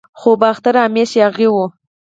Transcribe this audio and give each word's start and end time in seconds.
خو 0.19 0.31
باختر 0.41 0.73
همیشه 0.85 1.19
یاغي 1.19 1.47
و 1.53 1.57